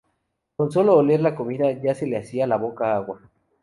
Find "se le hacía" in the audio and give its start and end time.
1.93-2.47